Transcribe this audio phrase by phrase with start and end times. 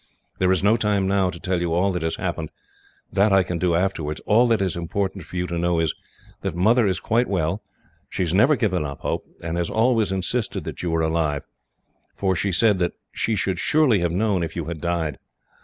[0.39, 2.49] There is no time, now, to tell you all that has happened.
[3.13, 4.19] That I can do, afterwards.
[4.21, 5.93] All that is important for you to know, is,
[6.41, 7.61] that Mother is quite well.
[8.09, 11.43] She has never given up hope, and has always insisted that you were alive,
[12.15, 15.19] for she said that she should surely have known, if you had died.